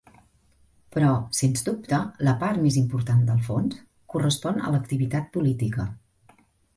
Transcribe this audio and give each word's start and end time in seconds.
Però, 0.93 1.09
sens 1.39 1.65
dubte, 1.67 1.99
la 2.27 2.33
part 2.43 2.61
més 2.63 2.77
important 2.81 3.21
del 3.27 3.43
fons 3.49 3.75
correspon 4.15 4.57
a 4.65 4.73
l'activitat 4.77 5.29
política. 5.37 5.87